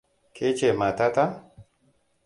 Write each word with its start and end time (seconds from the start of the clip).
Ke 0.35 0.47
ce 0.57 0.69
mata 0.79 1.07
ta. 1.15 1.25